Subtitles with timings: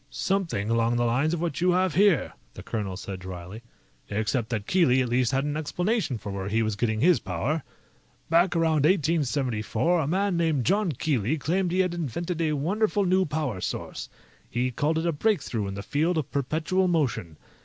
[0.09, 3.61] "Something along the lines of what you have here," the colonel said dryly,
[4.09, 7.61] "except that Keely at least had an explanation for where he was getting his power.
[8.27, 13.25] Back around 1874, a man named John Keely claimed he had invented a wonderful new
[13.25, 14.09] power source.
[14.49, 17.37] He called it a breakthrough in the field of perpetual motion.